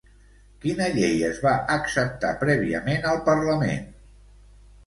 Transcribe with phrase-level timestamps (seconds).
[0.63, 3.85] Quina llei es va acceptar prèviament al Parlament?